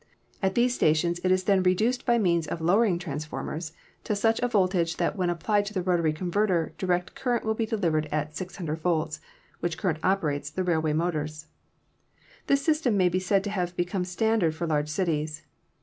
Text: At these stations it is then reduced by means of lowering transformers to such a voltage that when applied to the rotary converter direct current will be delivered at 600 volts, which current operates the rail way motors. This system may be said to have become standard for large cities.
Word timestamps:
At 0.41 0.55
these 0.55 0.73
stations 0.73 1.21
it 1.23 1.29
is 1.31 1.43
then 1.43 1.61
reduced 1.61 2.07
by 2.07 2.17
means 2.17 2.47
of 2.47 2.59
lowering 2.59 2.97
transformers 2.97 3.71
to 4.03 4.15
such 4.15 4.39
a 4.39 4.47
voltage 4.47 4.97
that 4.97 5.15
when 5.15 5.29
applied 5.29 5.67
to 5.67 5.75
the 5.75 5.83
rotary 5.83 6.11
converter 6.11 6.73
direct 6.79 7.13
current 7.13 7.45
will 7.45 7.53
be 7.53 7.67
delivered 7.67 8.07
at 8.11 8.35
600 8.35 8.79
volts, 8.79 9.21
which 9.59 9.77
current 9.77 9.99
operates 10.01 10.49
the 10.49 10.63
rail 10.63 10.79
way 10.81 10.93
motors. 10.93 11.45
This 12.47 12.65
system 12.65 12.97
may 12.97 13.09
be 13.09 13.19
said 13.19 13.43
to 13.43 13.51
have 13.51 13.77
become 13.77 14.03
standard 14.03 14.55
for 14.55 14.65
large 14.65 14.89
cities. 14.89 15.43